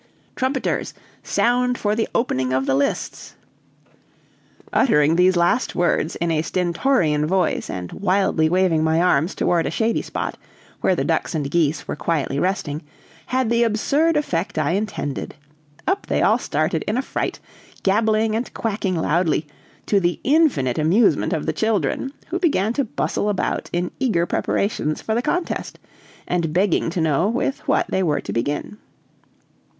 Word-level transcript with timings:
"Trumpeters! 0.35 0.95
sound 1.21 1.77
for 1.77 1.93
the 1.93 2.09
opening 2.15 2.53
of 2.53 2.65
the 2.65 2.73
lists." 2.73 3.35
Uttering 4.73 5.15
these 5.15 5.35
last 5.37 5.75
words 5.75 6.15
in 6.15 6.31
a 6.31 6.41
stentorian 6.41 7.27
voice 7.27 7.69
and 7.69 7.91
wildly 7.91 8.49
waving 8.49 8.83
my 8.83 8.99
arms 8.99 9.35
toward 9.35 9.67
a 9.67 9.69
shady 9.69 10.01
spot, 10.01 10.39
where 10.79 10.95
the 10.95 11.03
ducks 11.05 11.35
and 11.35 11.51
geese 11.51 11.87
were 11.87 11.95
quietly 11.95 12.39
resting, 12.39 12.81
had 13.27 13.51
the 13.51 13.61
absurd 13.61 14.17
effect 14.17 14.57
I 14.57 14.71
intended. 14.71 15.35
Up 15.85 16.07
they 16.07 16.23
all 16.23 16.39
started 16.39 16.81
in 16.87 16.97
a 16.97 17.03
fright, 17.03 17.39
gabbling 17.83 18.35
and 18.35 18.51
quacking 18.55 18.95
loudly, 18.95 19.45
to 19.85 19.99
the 19.99 20.19
infinite 20.23 20.79
amusement 20.79 21.31
of 21.31 21.45
the 21.45 21.53
children, 21.53 22.11
who 22.29 22.39
began 22.39 22.73
to 22.73 22.85
bustle 22.85 23.29
about 23.29 23.69
in 23.71 23.91
eager 23.99 24.25
preparations 24.25 24.99
for 24.99 25.13
the 25.13 25.21
contest, 25.21 25.77
and 26.27 26.53
begging 26.53 26.89
to 26.89 27.01
know 27.01 27.27
with 27.29 27.59
what 27.67 27.85
they 27.89 28.01
were 28.01 28.21
to 28.21 28.33
begin. 28.33 28.79